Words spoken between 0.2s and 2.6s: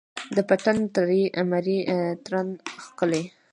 د پتڼ ترۍ، مرۍ ترنم